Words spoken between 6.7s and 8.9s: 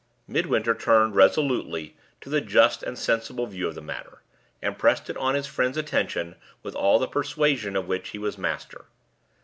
all the persuasion of which he was master.